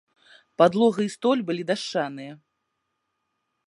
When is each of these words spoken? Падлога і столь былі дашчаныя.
Падлога 0.61 1.05
і 1.07 1.13
столь 1.17 1.45
былі 1.51 1.63
дашчаныя. 1.73 2.33